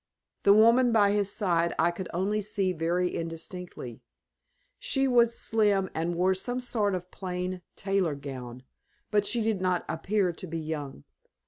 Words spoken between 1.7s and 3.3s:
I could only see very